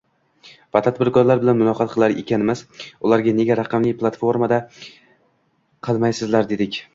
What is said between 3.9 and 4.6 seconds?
platforma